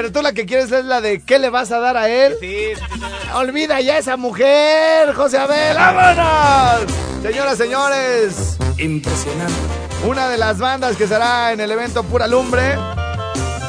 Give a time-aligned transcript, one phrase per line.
[0.00, 2.34] Pero tú la que quieres es la de ¿qué le vas a dar a él?
[2.40, 3.00] Sí, sí, sí.
[3.34, 6.90] Olvida ya esa mujer, José Abel, vámonos.
[7.22, 9.52] Señoras, señores, Impresionante.
[10.06, 12.78] una de las bandas que será en el evento Pura Lumbre.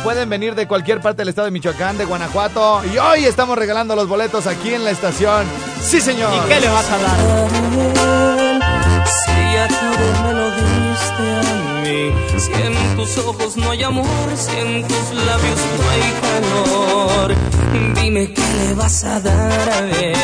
[0.06, 2.82] Pueden venir de cualquier parte del estado de Michoacán, de Guanajuato.
[2.94, 5.46] Y hoy estamos regalando los boletos aquí en la estación.
[5.82, 6.32] Sí, señor.
[6.34, 7.18] ¿Y qué le vas a dar?
[9.06, 11.61] Si ya todo me lo diste a
[12.38, 17.36] si en tus ojos no hay amor, si en tus labios no hay calor,
[17.96, 20.16] dime qué le vas a dar a él.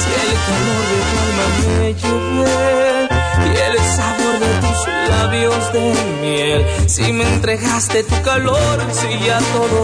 [0.00, 3.08] Si el calor de tu alma me llevé
[3.44, 9.38] y el sabor de tus labios de miel, si me entregaste tu calor, si ya
[9.38, 9.78] todo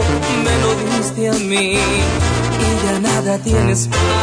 [0.45, 4.22] me lo diste a mí y ya nada tienes para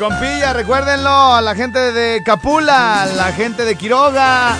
[0.00, 4.56] compilla, recuérdenlo, la gente de Capula, la gente de Quiroga.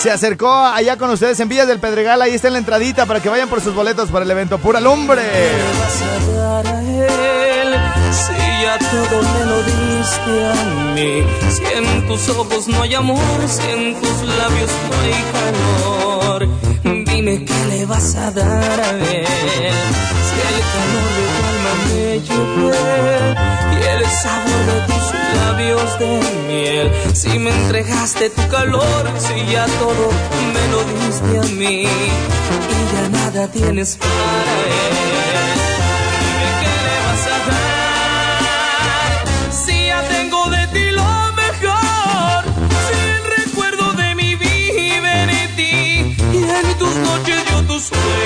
[0.00, 3.20] Se acercó allá con ustedes en Villas del Pedregal, ahí está en la entradita para
[3.20, 5.20] que vayan por sus boletos para el evento Pura Lumbre.
[5.20, 7.74] le vas a dar a él?
[8.12, 10.54] Si ya todo me lo diste a
[10.94, 11.24] mí.
[11.50, 16.48] Si en tus ojos no hay amor, si en tus labios no hay calor.
[16.84, 19.26] Dime qué le vas a dar a él.
[20.28, 23.37] Si el calor de tu alma me llevé y
[24.08, 25.04] el sabor de tus
[25.38, 26.86] labios de miel.
[27.14, 30.10] Si me entregaste tu calor, si ya todo
[30.54, 34.94] me lo diste a mí y ya nada tienes para él.
[36.20, 39.18] Dime qué le vas a dar
[39.62, 42.40] si ya tengo de ti lo mejor.
[42.86, 48.17] Si el recuerdo de mi vida en ti y en tus noches yo tu sueño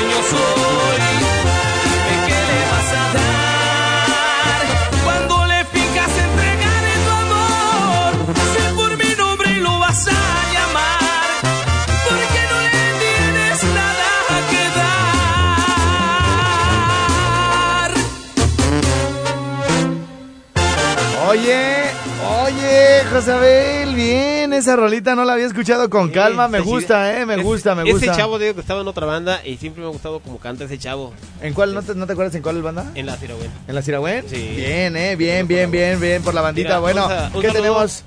[24.63, 27.75] esa rolita no la había escuchado con Sí, calma, me gusta, eh, me Es- gusta,
[27.75, 28.07] me gusta.
[28.13, 30.65] Ese chavo digo que estaba en otra banda y siempre me ha gustado como canta
[30.65, 32.91] ese chavo ¿En cuál, no te, no te acuerdas en cuál banda?
[32.95, 33.51] en la Ciragüen.
[33.69, 34.25] ¿En la Ciragüen?
[34.29, 34.55] Sí.
[34.57, 36.69] Bien, eh, bien, bien, bien, bien, por la bandita.
[36.69, 37.15] Mira, bueno, ¿qué
[37.49, 37.53] saludo.
[37.53, 38.05] tenemos?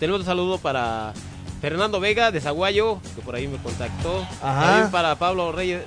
[0.00, 1.12] Tenemos un saludo para
[1.60, 4.26] Fernando Vega de Zaguayo, que por ahí me contactó.
[4.42, 4.60] Ajá.
[4.66, 5.82] También para Pablo Reyes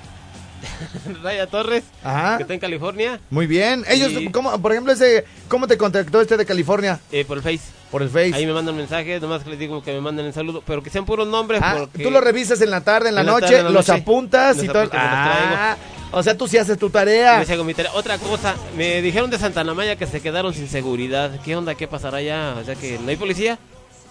[1.24, 2.38] Raya Torres, Ajá.
[2.38, 3.84] que está en California, Muy bien.
[3.88, 4.12] Ellos.
[4.32, 7.00] ¿cómo, por ejemplo, ese, ¿cómo te contactó este de California?
[7.12, 7.62] eh, por el Face.
[7.92, 8.34] Por el Face.
[8.34, 10.90] Ahí me mandan mensajes, nomás que les digo que me manden el saludo, pero que
[10.90, 11.62] sean puros nombres.
[11.64, 13.64] Ah, porque tú lo revisas en la tarde, en la En la noche, tarde, en
[13.66, 14.02] la los noche.
[14.02, 14.80] apuntas Los y todo.
[14.80, 15.56] apunto, me los traigo.
[15.58, 15.78] Ah,
[16.12, 17.40] o sea, tú sí haces tu tarea.
[17.40, 17.92] Yo sí hago mi tarea.
[17.94, 21.32] Otra cosa, me dijeron de Santa Maya que se quedaron sin seguridad.
[21.46, 21.76] ¿Qué onda?
[21.76, 22.56] ¿Qué pasará allá?
[22.62, 23.58] O sea que no hay policía.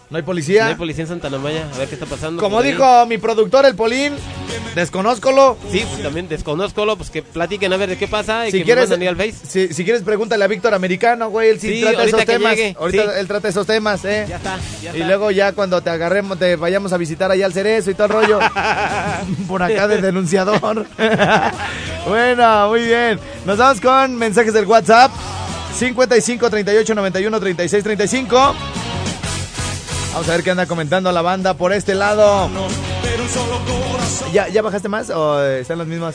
[0.08, 0.66] No hay No policía.
[0.66, 1.66] hay policía en Santa Maya.
[1.74, 2.40] A ver qué está pasando.
[2.40, 4.12] Como dijo mi productor, el Polín,
[4.76, 5.56] desconózcolo.
[5.72, 8.64] Sí, pues, también desconozco, pues que platiquen a ver de qué pasa y Si que
[8.64, 9.34] quieres, me al Face.
[9.46, 11.50] si, si quieres, pregúntale a Víctor Americano, güey.
[11.50, 12.56] Él sí, Sí, trata esos temas.
[12.56, 13.10] llegue, Ahorita sí.
[13.18, 14.26] él trata esos temas, ¿eh?
[14.28, 15.06] Ya está, ya Y está.
[15.08, 18.12] luego ya cuando te agarremos, te vayamos a visitar allá al cerezo y todo el
[18.12, 18.38] rollo.
[19.48, 20.86] Por acá de denunciador.
[22.08, 23.18] bueno, muy bien.
[23.44, 25.10] Nos vamos con mensajes del WhatsApp.
[25.74, 28.54] 55 38 91 36 35.
[30.16, 32.48] Vamos a ver qué anda comentando la banda por este lado.
[34.32, 36.14] ¿Ya, ¿Ya bajaste más o están los mismos?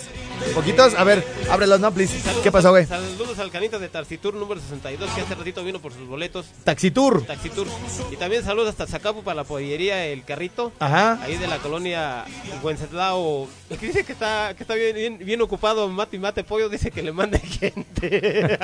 [0.53, 0.93] ¿Poquitos?
[0.95, 2.17] A ver, ábrelos, no, please.
[2.43, 2.85] ¿Qué pasó, güey?
[2.85, 6.47] Saludos al canito de Tarcitur número 62 que hace ratito vino por sus boletos.
[6.63, 7.25] Taxitur.
[7.25, 7.67] Taxitur.
[8.11, 10.71] Y también saludos hasta Zacapu para la pollería El Carrito.
[10.79, 11.19] Ajá.
[11.23, 12.25] Ahí de la colonia
[12.61, 13.47] Wenceslao.
[13.69, 16.69] Que dice que está, que está bien, bien, bien ocupado mate y mate pollo.
[16.69, 18.59] Dice que le mande gente.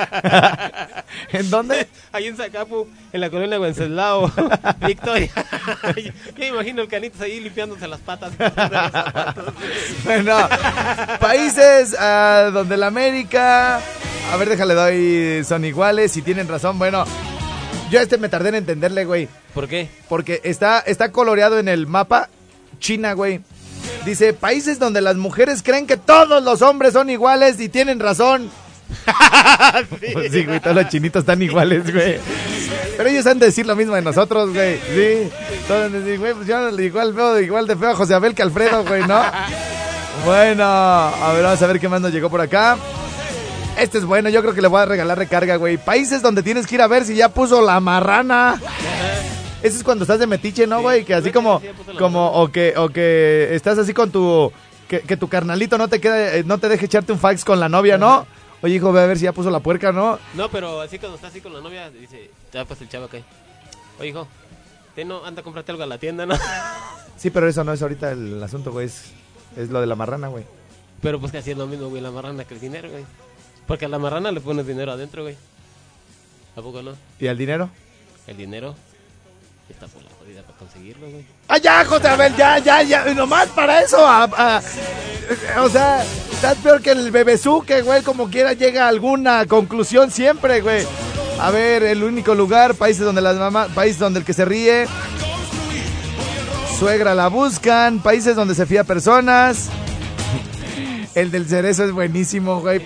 [1.31, 1.87] ¿En dónde?
[2.11, 4.31] Ahí en Zacapu, en la colonia Wenceslao.
[4.85, 5.31] Victoria.
[5.95, 8.33] Yo me imagino el canito ahí limpiándose las patas.
[10.03, 10.37] Bueno,
[11.19, 11.66] países
[11.99, 13.79] ah, donde la América.
[14.31, 15.43] A ver, déjale, doy.
[15.43, 16.77] Son iguales y tienen razón.
[16.77, 17.05] Bueno,
[17.89, 19.29] yo a este me tardé en entenderle, güey.
[19.53, 19.89] ¿Por qué?
[20.09, 22.29] Porque está, está coloreado en el mapa
[22.79, 23.41] China, güey.
[24.05, 28.49] Dice, países donde las mujeres creen que todos los hombres son iguales y tienen razón.
[30.13, 32.19] Pues sí, güey, todos los chinitos están iguales, güey.
[32.95, 34.79] Pero ellos han de decir lo mismo de nosotros, güey.
[34.93, 35.29] Sí.
[35.67, 38.83] Todos decir, güey, pues yo igual veo igual de feo a José Abel que Alfredo,
[38.85, 39.21] güey, ¿no?
[40.25, 42.77] Bueno, a ver, vamos a ver qué más nos llegó por acá.
[43.77, 45.77] Este es bueno, yo creo que le voy a regalar recarga, güey.
[45.77, 48.59] Países donde tienes que ir a ver si ya puso la marrana.
[49.61, 51.05] Ese es cuando estás de metiche, ¿no, güey?
[51.05, 51.61] Que así como,
[51.97, 54.51] como, o que, o que estás así con tu,
[54.87, 57.59] que, que tu carnalito no te quede, eh, no te deje echarte un fax con
[57.59, 58.25] la novia, ¿no?
[58.61, 60.17] Oye, hijo, ve a ver si ya puso la puerca, ¿no?
[60.33, 63.19] No, pero así cuando está así con la novia, dice, ya pues el chavo acá.
[63.99, 64.27] Oye, hijo,
[64.95, 66.35] te no, anda a comprarte algo a la tienda, ¿no?
[67.17, 68.85] Sí, pero eso no es ahorita el asunto, güey.
[68.85, 69.11] Es,
[69.57, 70.45] es lo de la marrana, güey.
[71.01, 73.03] Pero pues que así es lo mismo, güey, la marrana que el dinero, güey.
[73.67, 75.35] Porque a la marrana le pones dinero adentro, güey.
[76.55, 76.93] ¿A poco no?
[77.19, 77.69] ¿Y al dinero?
[78.25, 78.75] El dinero
[79.69, 81.25] está por la jodida para conseguirlo, güey.
[81.49, 82.35] ¡Ah, ya, José Abel!
[82.35, 83.05] ¡Ya, ya, ya!
[83.13, 84.05] Nomás para eso.
[84.07, 84.61] a- a-
[85.61, 88.01] o sea, estás peor que el bebezuque, güey.
[88.01, 90.85] Como quiera llega a alguna conclusión siempre, güey.
[91.39, 94.87] A ver, el único lugar, países donde las mamás, países donde el que se ríe,
[96.77, 99.69] suegra la buscan, países donde se fía personas.
[101.15, 102.79] El del cerezo es buenísimo, güey.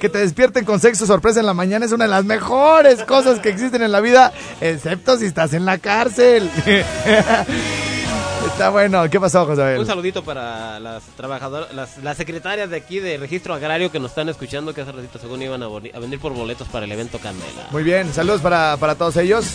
[0.00, 3.40] Que te despierten con sexo sorpresa en la mañana es una de las mejores cosas
[3.40, 6.48] que existen en la vida, excepto si estás en la cárcel.
[8.46, 9.08] Está bueno.
[9.10, 9.78] ¿Qué pasó, José?
[9.78, 14.10] Un saludito para las trabajadoras, las, las secretarias de aquí de Registro Agrario que nos
[14.12, 17.68] están escuchando, que hace ratito según iban a venir por boletos para el evento Candela.
[17.72, 19.46] Muy bien, saludos para, para todos ellos.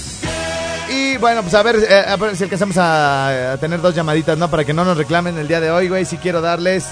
[0.89, 4.37] Y bueno, pues a ver, eh, a ver si alcanzamos a, a tener dos llamaditas,
[4.37, 4.49] ¿no?
[4.49, 6.05] Para que no nos reclamen el día de hoy, güey.
[6.05, 6.85] Sí quiero darles,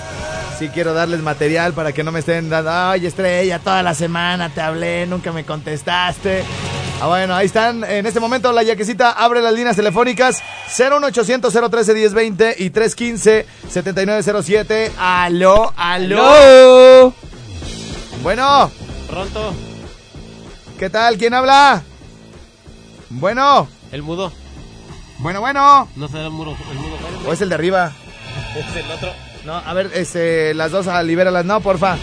[0.60, 4.50] sí quiero darles material para que no me estén dando, ay, estrella, toda la semana
[4.50, 6.44] te hablé, nunca me contestaste.
[7.02, 7.84] Ah, bueno, ahí están.
[7.84, 10.42] En este momento la yaquecita abre las líneas telefónicas
[10.78, 14.92] 01800 013 1020 y 315 7907.
[15.00, 17.14] Aló, aló.
[18.24, 18.72] Bueno,
[19.10, 19.54] Pronto,
[20.80, 21.18] ¿qué tal?
[21.18, 21.84] ¿Quién habla?
[23.10, 24.32] Bueno, el mudo.
[25.20, 25.88] bueno, bueno.
[25.96, 26.98] No será el muro, el mudo
[27.28, 27.94] ¿O es el de arriba?
[28.58, 29.14] es el otro.
[29.46, 31.46] No, a ver, este, las dos, ah, libéralas.
[31.46, 31.98] No, porfa.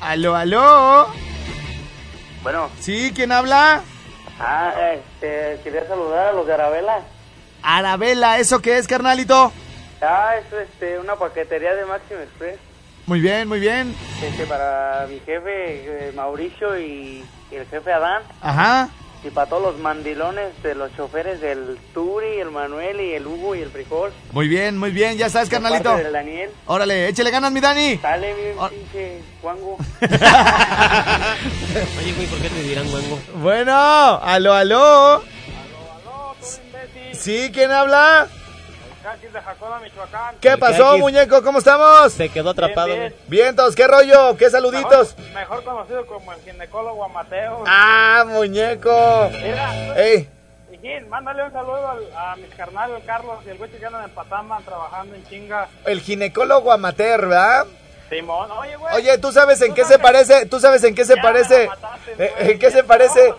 [0.00, 1.08] Aló, aló.
[2.42, 3.12] Bueno, ¿Sí?
[3.14, 3.82] ¿Quién habla?
[4.38, 7.00] ah, este, quería saludar a los de Arabela.
[7.62, 9.52] Arabela, ¿eso qué es, carnalito?
[10.00, 12.58] Ah, es este, una paquetería de Máximo Express.
[13.08, 13.94] Muy bien, muy bien.
[14.22, 15.48] Este, para mi jefe
[16.08, 18.22] eh, Mauricio y, el jefe Adán.
[18.42, 18.90] Ajá.
[19.24, 23.54] Y para todos los mandilones de los choferes del Turi, el Manuel y el Hugo
[23.56, 24.12] y el Frijol.
[24.32, 25.16] Muy bien, muy bien.
[25.16, 25.84] Ya sabes, carnalito.
[25.84, 26.50] parte del Daniel.
[26.66, 27.96] Órale, échale ganas, mi Dani.
[27.96, 28.68] Sale bien, Oh.
[28.68, 29.78] pinche Juango.
[31.98, 33.18] Oye, güey, ¿por qué te dirán guango?
[33.36, 33.72] Bueno,
[34.22, 35.24] aló, aló.
[37.14, 37.50] ¿Sí?
[37.54, 38.28] ¿Quién habla?
[39.16, 40.36] De Jacoba, Michoacán.
[40.40, 41.42] ¿Qué El pasó, muñeco?
[41.42, 42.12] ¿Cómo estamos?
[42.12, 42.88] Se quedó atrapado.
[42.88, 43.14] Bien, bien.
[43.28, 44.36] Vientos, ¿qué rollo?
[44.36, 45.16] ¿Qué saluditos?
[45.34, 47.64] Mejor conocido como el ginecólogo Amateo.
[47.66, 49.30] Ah, muñeco.
[49.42, 50.28] Mira, Ey,
[50.70, 54.04] Hijín, mándale un saludo al- a mis carnales, el Carlos y el güey que andan
[54.04, 55.68] en Patama trabajando en chinga.
[55.86, 57.64] el ginecólogo amateur, ¿verdad?
[58.10, 58.94] Simón, oye, güey.
[58.94, 60.46] Oye, ¿tú sabes en qué se parece?
[60.46, 61.66] ¿Tú sabes en qué se Ya parece?
[61.66, 62.50] mataste.
[62.52, 63.34] ¿En qué se parece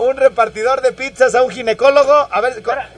[0.00, 2.12] un repartidor de pizzas a un ginecólogo?
[2.30, 2.88] A ver, Espera.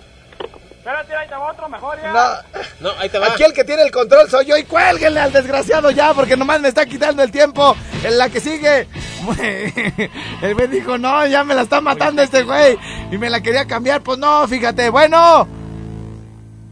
[0.86, 2.12] Espérate, ahí te va otro mejor ya.
[2.12, 3.26] no, No, ahí te va.
[3.26, 6.60] aquí el que tiene el control soy yo y cuélguenle al desgraciado ya porque nomás
[6.60, 7.74] me está quitando el tiempo.
[8.04, 8.86] En la que sigue,
[10.42, 12.78] el güey dijo, no, ya me la está matando este güey
[13.10, 15.48] y me la quería cambiar, pues no, fíjate, bueno.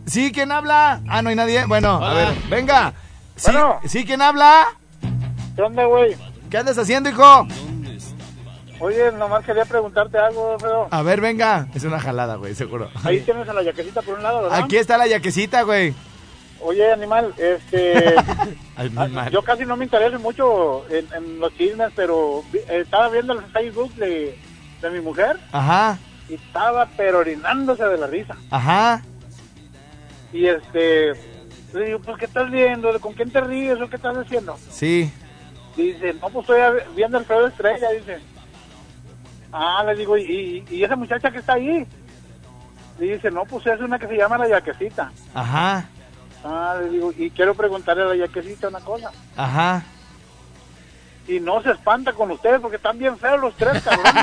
[0.07, 0.31] ¿Sí?
[0.31, 1.01] ¿Quién habla?
[1.09, 1.65] Ah, no hay nadie.
[1.67, 2.93] Bueno, a ver, venga.
[3.35, 3.81] ¿Sí, Bueno.
[3.85, 4.05] ¿Sí?
[4.05, 4.69] ¿Quién habla?
[5.57, 6.17] ¿Qué onda, güey?
[6.51, 7.49] ¿Qué andas haciendo, hijo?
[8.85, 10.89] Oye, nomás quería preguntarte algo, feo.
[10.91, 11.69] A ver, venga.
[11.75, 12.91] Es una jalada, güey, seguro.
[13.03, 14.59] Ahí tienes a la yaquecita por un lado, ¿verdad?
[14.63, 15.95] Aquí está la yaquecita, güey.
[16.61, 18.15] Oye, animal, este,
[19.33, 23.95] yo casi no me intereso mucho en, en los chismes, pero estaba viendo el Facebook
[23.95, 24.39] de,
[24.81, 25.99] de mi mujer Ajá,
[26.29, 28.37] y estaba pero orinándose de la risa.
[28.51, 29.03] ajá.
[30.33, 31.13] Y este,
[31.75, 32.99] le digo, pues, ¿qué estás viendo?
[33.01, 34.57] ¿Con quién te ríes o qué estás haciendo?
[34.71, 35.11] Sí.
[35.77, 36.61] Dice, no, pues estoy
[36.97, 38.19] viendo el feo de estrella, dice.
[39.57, 41.87] Ah, le digo, ¿y, y, y esa muchacha que está ahí?
[42.99, 45.13] Dice, no, pues es una que se llama la yaquecita.
[45.33, 45.89] Ajá,
[46.45, 49.11] Ah, le digo, y quiero preguntarle a la yaquecita una cosa.
[49.37, 49.83] ajá.
[51.27, 54.13] Y no se espanta con ustedes porque están bien feos los tres, cabrones.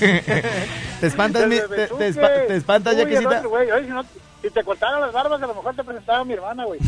[1.00, 3.36] ¿Te espantas, mi- te, te te espantas, y el Yaquecita?
[3.38, 3.70] otro, güey.
[3.70, 4.04] Oye, si, no-
[4.42, 6.80] si te cortaran las barbas, a lo mejor te presentaba mi hermana, güey.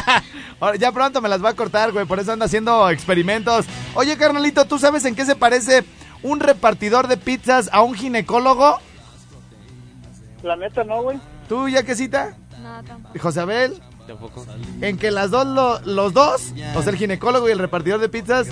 [0.60, 3.66] Ahora, ya pronto me las va a cortar, güey, por eso anda haciendo experimentos.
[3.94, 5.84] Oye, carnalito, ¿tú sabes en qué se parece
[6.22, 8.78] un repartidor de pizzas a un ginecólogo?
[10.42, 11.18] La neta, no, güey.
[11.48, 12.36] ¿Tú, Yaquecita?
[12.62, 13.18] No, tampoco.
[13.20, 14.46] José Abel, Tampoco.
[14.80, 18.08] en que las dos, lo- los dos, o sea, el ginecólogo y el repartidor de
[18.08, 18.46] pizzas,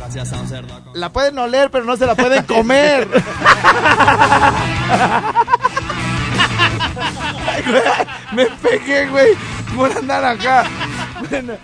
[0.94, 3.08] la pueden oler, pero no se la pueden comer.
[7.50, 7.82] Ay, güey,
[8.32, 9.34] Me pegué, güey,
[9.76, 10.64] por andar acá.
[11.28, 11.54] Bueno,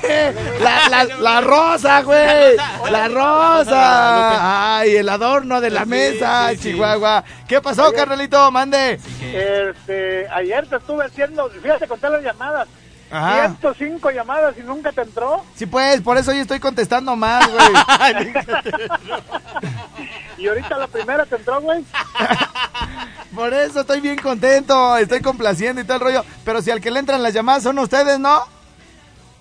[0.00, 0.34] ¿Qué?
[0.60, 2.56] La, la, la rosa, güey.
[2.90, 4.78] La rosa.
[4.78, 7.22] Ay, el adorno de la mesa, Chihuahua.
[7.46, 8.50] ¿Qué pasó, carnalito?
[8.50, 8.98] Mande.
[9.22, 12.66] Este, ayer te estuve haciendo, fíjate, conté las llamadas.
[13.10, 13.56] Ajá.
[13.60, 15.42] 105 llamadas y nunca te entró.
[15.54, 17.68] Sí, pues, por eso hoy estoy contestando más, güey.
[20.38, 21.84] Y ahorita la primera te entró, güey.
[23.34, 26.24] Por eso estoy bien contento, estoy complaciendo y todo el rollo.
[26.44, 28.44] Pero si al que le entran las llamadas son ustedes, ¿no?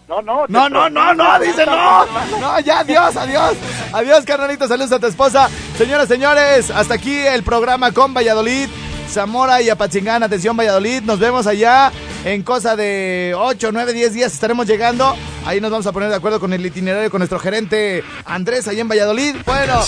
[0.08, 0.46] No, no.
[0.48, 2.06] No, no, no, no, dice no.
[2.40, 3.56] No, ya, adiós, adiós.
[3.94, 5.50] Adiós, carnalito, saludos a tu esposa.
[5.78, 8.70] Señoras, señores, hasta aquí el programa con Valladolid,
[9.10, 10.24] Zamora y Apatzingán.
[10.24, 11.04] Atención, Valladolid.
[11.04, 11.92] Nos vemos allá
[12.34, 15.16] en cosa de 8, 9, 10 días estaremos llegando.
[15.46, 18.82] Ahí nos vamos a poner de acuerdo con el itinerario con nuestro gerente Andrés allá
[18.82, 19.36] en Valladolid.
[19.46, 19.82] Bueno,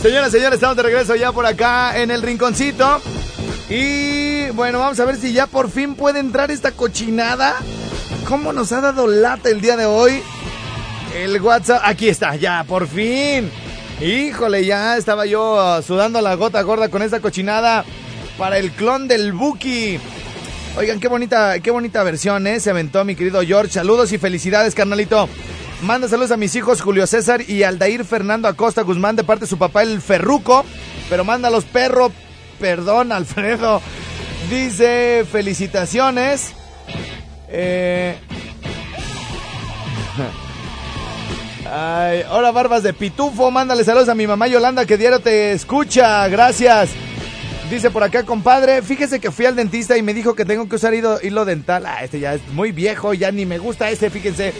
[0.00, 2.98] señoras, señores, estamos de regreso ya por acá en el rinconcito.
[3.68, 7.56] Y bueno, vamos a ver si ya por fin puede entrar esta cochinada.
[8.26, 10.22] ¿Cómo nos ha dado lata el día de hoy?
[11.14, 13.50] El WhatsApp, aquí está, ya, por fin.
[14.00, 17.84] Híjole, ya estaba yo uh, sudando la gota gorda con esta cochinada
[18.38, 20.00] para el clon del Buki.
[20.74, 22.58] Oigan, qué bonita, qué bonita versión, ¿eh?
[22.58, 23.72] Se aventó mi querido George.
[23.72, 25.28] Saludos y felicidades, carnalito.
[25.82, 29.48] Manda saludos a mis hijos Julio César y Aldair Fernando Acosta Guzmán de parte de
[29.48, 30.64] su papá el Ferruco.
[31.10, 32.10] Pero mándalos, perro.
[32.58, 33.82] Perdón, Alfredo.
[34.48, 36.54] Dice, felicitaciones.
[37.48, 38.16] Eh...
[41.70, 46.90] Ay, barbas de pitufo, mándale saludos a mi mamá Yolanda que diario te escucha, gracias.
[47.72, 50.76] Dice por acá, compadre, fíjese que fui al dentista y me dijo que tengo que
[50.76, 51.86] usar hilo, dental.
[51.86, 54.52] Ah, este ya es muy viejo, ya ni me gusta este, fíjense.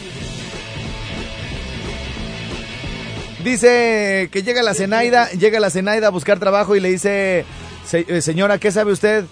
[3.45, 7.45] Dice que llega la Zenaida, llega la Zenaida a buscar trabajo y le dice,
[7.85, 9.27] "Se- eh, señora, ¿qué sabe usted?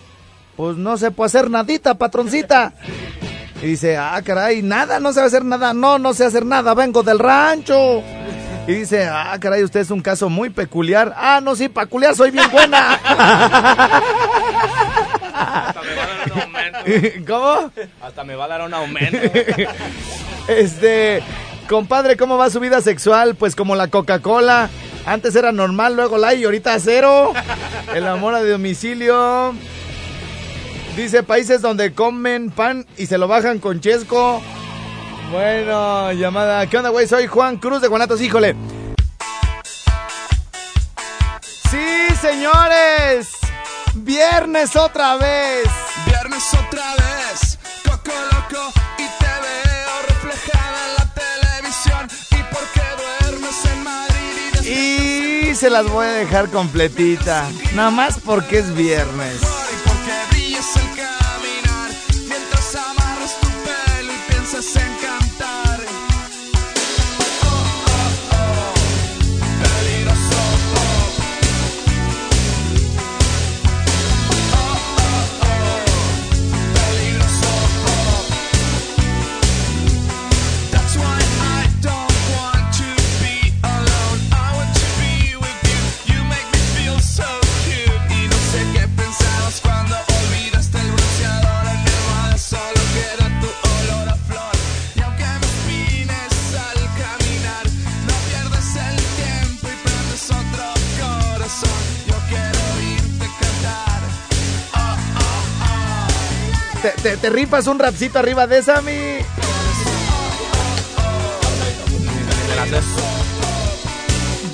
[0.57, 2.75] Pues no se puede hacer nadita, patroncita.
[3.63, 5.73] Y dice, ah, caray, nada, no sabe hacer nada.
[5.73, 8.03] No, no sé hacer nada, vengo del rancho.
[8.71, 11.13] Y dice, ah, caray, usted es un caso muy peculiar.
[11.17, 12.93] Ah, no, sí, peculiar, soy bien buena.
[15.35, 16.79] Hasta me va a dar un aumento.
[17.27, 17.73] ¿Cómo?
[18.01, 19.19] Hasta me va a dar un aumento.
[20.47, 21.21] Este,
[21.69, 23.35] compadre, ¿cómo va su vida sexual?
[23.35, 24.71] Pues como la Coca-Cola.
[25.05, 27.33] Antes era normal, luego la y ahorita cero.
[27.93, 29.53] El amor a domicilio.
[30.97, 34.41] Dice países donde comen pan y se lo bajan con chesco.
[35.31, 36.67] Bueno, llamada.
[36.67, 37.07] ¿Qué onda, güey?
[37.07, 38.57] Soy Juan Cruz de Guanatos, híjole.
[41.71, 43.29] Sí, señores.
[43.95, 45.69] Viernes otra vez.
[46.07, 52.09] Viernes otra vez, Coco Loco y te veo reflejada en la televisión.
[52.33, 57.49] ¿Y por qué duermes en Madrid y Y se las voy a dejar completita.
[57.75, 59.60] Nada más porque es viernes.
[107.31, 108.93] ¿Te, rifas un rapcito arriba de esa, mi?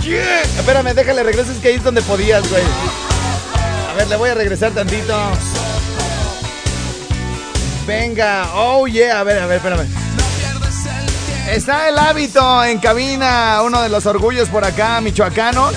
[0.03, 0.43] Yeah.
[0.43, 2.63] Espérame, déjale regreses que ahí es donde podías, güey.
[3.91, 5.17] A ver, le voy a regresar tantito.
[7.87, 9.89] Venga, oh yeah, a ver, a ver, espérame.
[11.49, 15.75] Está el hábito en cabina, uno de los orgullos por acá, michoacanos.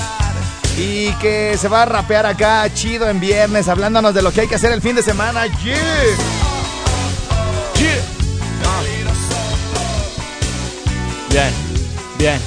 [0.77, 4.47] Y que se va a rapear acá chido en viernes, hablándonos de lo que hay
[4.47, 5.45] que hacer el fin de semana.
[5.63, 6.38] Yeah.
[11.39, 11.53] Bien,
[12.17, 12.39] bien.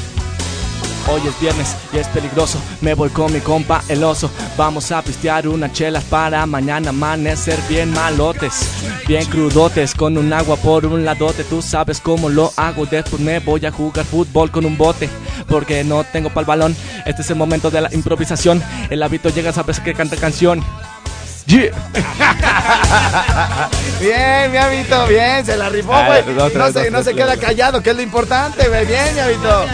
[1.11, 2.61] Hoy es viernes y es peligroso.
[2.83, 4.31] Me voy con mi compa el oso.
[4.59, 8.69] Vamos a pistear unas chelas para mañana amanecer bien malotes.
[9.09, 11.43] Bien crudotes con un agua por un ladote.
[11.43, 12.85] Tú sabes cómo lo hago.
[12.85, 15.09] Después me voy a jugar fútbol con un bote.
[15.49, 16.77] Porque no tengo pa'l balón.
[17.07, 18.63] Este es el momento de la improvisación.
[18.91, 20.63] El hábito llega, sabes que canta canción.
[21.47, 21.71] Yeah.
[24.01, 26.39] Bien, mi habito, bien, se la rifó, Ah, güey.
[26.39, 28.87] otra No se, no queda callado, que es lo importante, güey.
[28.87, 29.67] Bien, mi habito.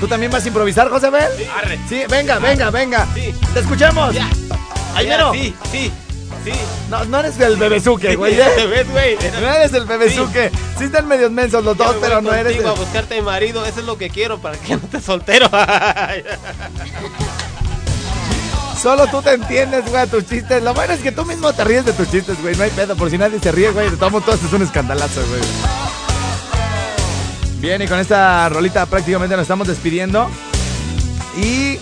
[0.00, 1.30] ¿Tú también vas a improvisar, José Bel?
[1.56, 1.78] Arre.
[1.88, 3.06] Sí, venga, venga, venga.
[3.14, 3.32] Sí.
[3.54, 4.26] Te.
[4.94, 5.32] Ahí Ya, mero.
[5.32, 5.92] Sí, sí,
[6.44, 6.52] sí.
[6.90, 8.34] No, no eres el bebezuque, güey.
[8.40, 8.44] ¿eh?
[8.56, 9.16] ¿Te?
[9.40, 10.50] No eres el bebezuque.
[10.50, 10.84] Sí.
[10.84, 12.54] están medios mensos los dos, pero no eres.
[12.54, 15.48] contigo a buscarte marido, eso es lo que quiero para que no estés soltero.
[18.80, 20.62] Solo tú te entiendes, güey, a tus chistes.
[20.62, 22.56] Lo bueno es que tú mismo te ríes de tus chistes, güey.
[22.56, 23.90] No hay pedo, por si nadie se ríe, güey.
[23.90, 25.42] De todos todo esto es un escandalazo, güey.
[27.60, 30.28] Bien, y con esta rolita prácticamente nos estamos despidiendo.
[31.36, 31.78] Y.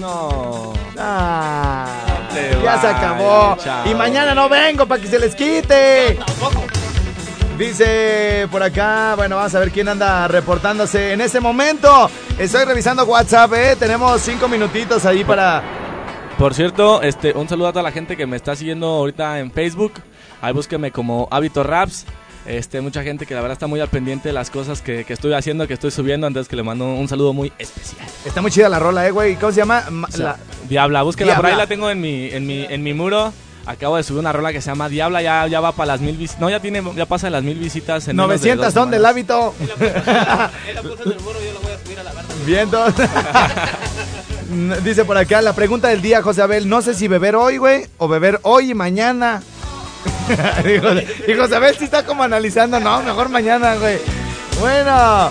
[0.00, 0.72] No.
[0.98, 1.86] Ah,
[2.62, 3.56] ya se acabó.
[3.62, 3.86] chao.
[3.86, 6.18] Y mañana no vengo para que se les quite.
[7.58, 12.10] Dice por acá, bueno, vamos a ver quién anda reportándose en este momento.
[12.38, 13.76] Estoy revisando WhatsApp, ¿eh?
[13.78, 15.62] Tenemos cinco minutitos ahí para...
[16.38, 19.52] Por cierto, este, un saludo a toda la gente que me está siguiendo ahorita en
[19.52, 19.92] Facebook.
[20.40, 22.04] Ahí búsqueme como Hábito Raps.
[22.46, 25.12] Este, mucha gente que la verdad está muy al pendiente de las cosas que, que
[25.12, 28.08] estoy haciendo, que estoy subiendo, entonces que le mando un saludo muy especial.
[28.24, 29.36] Está muy chida la rola, ¿eh, güey?
[29.36, 29.84] ¿Cómo se llama?
[29.90, 30.38] Ma- O sea, la-
[30.68, 33.32] Diabla, búsquela por ahí, la tengo en mi, en mi, en mi muro.
[33.64, 36.16] Acabo de subir una rola que se llama Diabla, ya, ya va para las mil
[36.16, 36.40] visitas.
[36.40, 39.00] No, ya tiene, ya pasa las mil visitas en menos de 900 dos son del
[39.00, 39.12] semanas.
[39.12, 39.54] hábito.
[40.68, 42.34] Él la puso en el muro, yo lo voy a subir a la verdad.
[42.44, 42.94] Vientos.
[44.84, 46.68] Dice por acá la pregunta del día, José Abel.
[46.68, 49.40] No sé si beber hoy, güey, o beber hoy y mañana.
[50.64, 50.88] Dijo-
[51.28, 53.98] y José Abel sí está como analizando, no, mejor mañana, güey.
[54.60, 55.30] Bueno,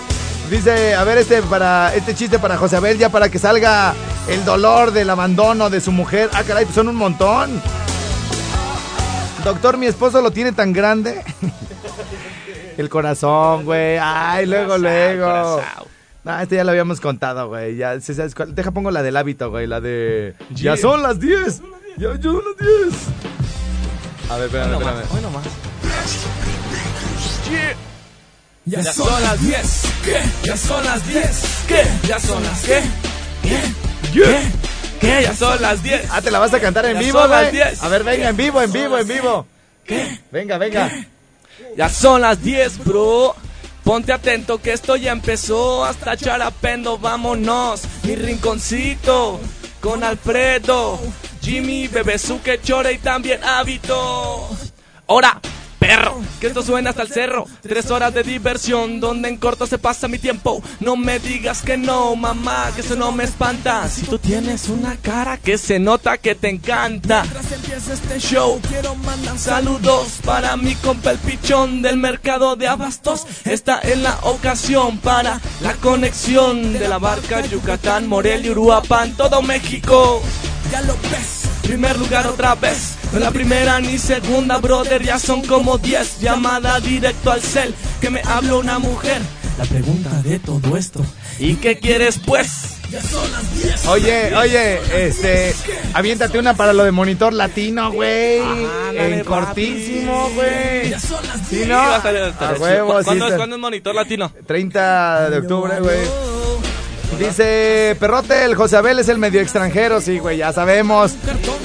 [0.49, 3.93] dice, a ver, este para este chiste para José Abel, ya para que salga
[4.27, 6.29] el dolor del abandono de su mujer.
[6.33, 7.61] Ah, caray, pues son un montón.
[9.43, 11.23] Doctor, mi esposo lo tiene tan grande.
[12.77, 13.97] El corazón, güey.
[13.99, 15.61] Ay, luego, luego.
[16.23, 17.75] No, este ya lo habíamos contado, güey.
[17.75, 18.53] Ya, ¿sí sabes cuál?
[18.53, 19.65] Deja pongo la del hábito, güey.
[19.67, 20.35] La de.
[20.51, 21.61] Ya son las 10.
[21.97, 22.57] Ya, ya son las
[22.91, 22.93] 10.
[24.29, 25.03] A ver, espérame, espérame.
[25.13, 25.43] Hoy nomás.
[28.65, 29.81] Ya, son las 10.
[30.05, 30.21] ¿Qué?
[30.43, 31.65] Ya son las 10.
[31.67, 31.83] ¿Qué?
[32.07, 32.81] Ya son las ¿qué?
[34.13, 34.70] ¿Qué?
[35.01, 35.23] ¿Qué?
[35.23, 36.09] Ya son las 10.
[36.11, 37.63] Ah, te la vas a cantar en Ya vivo, son las güey.
[37.63, 37.83] 10.
[37.83, 39.47] A ver, venga, en vivo, en vivo, en vivo.
[39.83, 40.19] ¿Qué?
[40.31, 40.91] Venga, venga.
[41.75, 43.35] Ya son las 10, bro.
[43.83, 45.83] Ponte atento que esto ya empezó.
[45.83, 47.81] Hasta charapendo, vámonos.
[48.03, 49.39] Mi rinconcito
[49.81, 50.99] con Alfredo,
[51.41, 54.47] Jimmy, Bebezuque, Chore y también Hábito.
[55.07, 55.41] Ahora,
[55.79, 57.45] perro, que esto suena hasta el cerro.
[57.61, 60.61] Tres horas de diversión, donde en corto se pasa mi tiempo.
[60.79, 63.87] No me digas que no, mamá, que eso no me espanta.
[63.87, 67.21] Si tú tienes una cara que se nota que te encanta.
[67.21, 72.67] Mientras empieza este show, quiero mandar Saludos para mi compa el pichón del mercado de
[72.67, 73.27] abastos.
[73.45, 80.23] Esta es la ocasión para la conexión de la barca Yucatán, Morelia, Uruapan, todo México.
[80.71, 81.41] Ya lo ves.
[81.61, 86.19] Primer lugar otra vez, no es la primera ni segunda, brother, ya son como 10.
[86.21, 89.21] Llamada directo al cel, que me habló una mujer.
[89.57, 91.05] La pregunta de todo esto,
[91.37, 92.77] ¿y qué quieres pues?
[92.89, 93.85] Ya son las 10.
[93.87, 95.53] Oye, oye, este.
[95.93, 98.39] Aviéntate una para lo de monitor latino, güey.
[98.39, 100.89] Ándale, en cortísimo, güey.
[100.89, 101.67] Ya son las Sí, 10.
[101.69, 101.75] no.
[101.77, 103.05] va a huevo, sí.
[103.05, 104.31] ¿Cuándo, es, está- ¿Cuándo es monitor latino?
[104.45, 105.99] 30 de octubre, güey.
[107.19, 111.13] Dice Perrote, el José Abel es el medio extranjero, sí, güey, ya sabemos.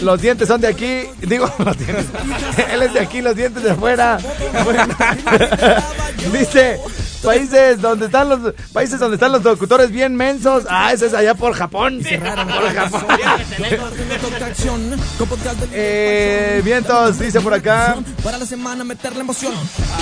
[0.03, 2.07] Los dientes son de aquí, digo, los dientes.
[2.73, 4.19] Él es de aquí, los dientes de afuera.
[4.65, 4.87] Bueno.
[6.33, 6.79] Dice,
[7.27, 10.65] países donde están los países donde están los locutores bien mensos.
[10.71, 12.01] Ah, ese es allá por Japón.
[12.03, 13.03] Por Japón.
[15.73, 17.97] Eh, vientos, dice por acá.
[18.23, 19.53] Para la semana meterle emoción.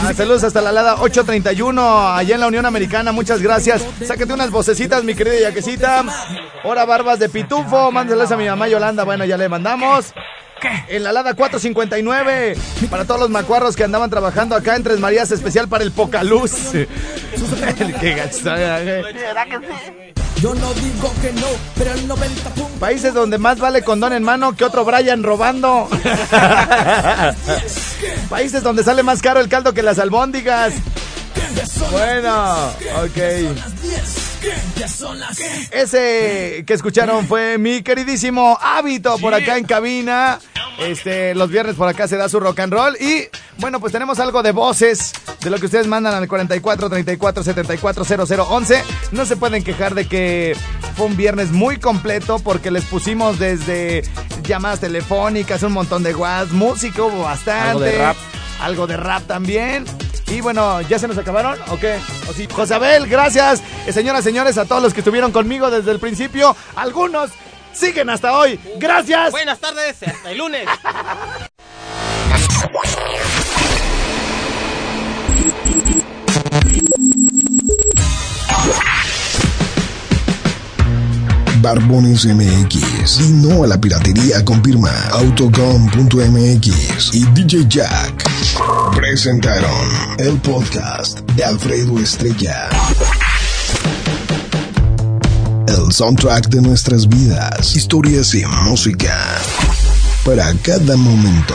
[0.03, 3.83] Ah, saludos hasta la Lada 831, allá en la Unión Americana, muchas gracias.
[4.07, 6.05] Sácate unas vocecitas, mi querida Yaquecita.
[6.65, 10.13] Hora barbas de pitufo, mándalas a mi mamá Yolanda, bueno, ya le mandamos.
[10.89, 12.57] En la Lada 459.
[12.91, 16.53] Para todos los macuarros que andaban trabajando acá en Tres Marías, especial para el Pocaluz.
[18.01, 19.03] Qué gacho, eh.
[20.41, 21.47] Yo no digo que no,
[21.77, 22.79] pero el 90 puntos.
[22.79, 25.89] Países donde más vale condón en mano que otro Brian robando.
[28.29, 30.75] Países donde sale más caro el caldo que las albóndigas.
[31.91, 32.69] Bueno,
[33.05, 33.19] ok.
[35.71, 40.39] Ese que escucharon fue mi queridísimo hábito por acá en cabina.
[40.79, 42.97] Este, los viernes por acá se da su rock and roll.
[43.01, 43.29] Y
[43.59, 48.05] bueno, pues tenemos algo de voces de lo que ustedes mandan al 44 34 74
[48.05, 48.85] 00 11.
[49.13, 50.57] No se pueden quejar de que
[50.97, 54.03] fue un viernes muy completo porque les pusimos desde
[54.43, 57.69] llamadas telefónicas, un montón de WhatsApp, música hubo bastante.
[57.69, 58.17] Algo de rap.
[58.61, 59.85] Algo de rap también.
[60.35, 61.57] Y bueno, ¿ya se nos acabaron?
[61.69, 61.97] ¿O qué?
[62.29, 62.49] ¿O sí?
[62.51, 63.63] Josabel, gracias.
[63.87, 66.57] Eh, señoras, señores, a todos los que estuvieron conmigo desde el principio.
[66.75, 67.31] Algunos
[67.73, 68.59] siguen hasta hoy.
[68.79, 69.31] Gracias.
[69.31, 70.69] Buenas tardes, hasta el lunes.
[81.61, 83.21] Barbones MX.
[83.21, 88.34] Y no a la piratería confirma Autocom.mx y DJ Jack
[88.95, 89.89] presentaron
[90.19, 92.69] el podcast de Alfredo Estrella.
[95.67, 99.17] El soundtrack de nuestras vidas, historias y música
[100.25, 101.55] para cada momento.